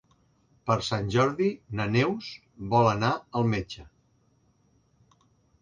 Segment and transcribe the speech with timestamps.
[0.69, 1.49] Per Sant Jordi
[1.81, 2.31] na Neus
[2.73, 3.87] vol anar al metge.